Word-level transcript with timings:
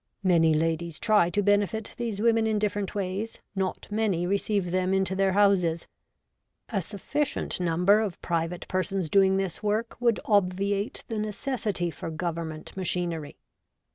'Many 0.33 0.51
ladies 0.55 0.97
try 0.99 1.29
to 1.29 1.43
benefit 1.43 1.93
these 1.95 2.19
women 2.19 2.47
in 2.47 2.57
different 2.57 2.95
ways; 2.95 3.37
not 3.55 3.87
many 3.91 4.25
receive 4.25 4.71
them 4.71 4.95
into 4.95 5.15
their 5.15 5.33
houses.' 5.33 5.87
A 6.69 6.81
sufficient 6.81 7.59
number 7.59 7.99
of 7.99 8.19
private 8.19 8.67
persons 8.67 9.09
doing 9.11 9.37
this 9.37 9.61
work 9.61 9.95
would 10.01 10.19
obviate 10.25 11.03
the 11.07 11.19
necessity 11.19 11.91
for 11.91 12.09
Government 12.09 12.75
machinery. 12.75 13.37